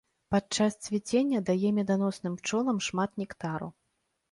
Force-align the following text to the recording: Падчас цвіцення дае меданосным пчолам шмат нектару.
Падчас 0.35 0.77
цвіцення 0.85 1.43
дае 1.51 1.69
меданосным 1.79 2.33
пчолам 2.41 2.83
шмат 2.89 3.11
нектару. 3.25 3.73